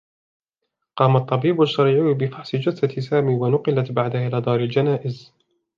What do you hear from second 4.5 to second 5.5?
الجنائز.